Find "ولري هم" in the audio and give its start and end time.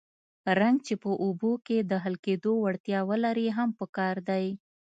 3.09-3.69